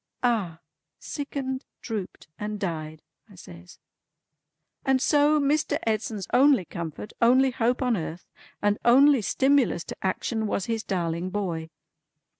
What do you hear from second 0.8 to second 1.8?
Sickened,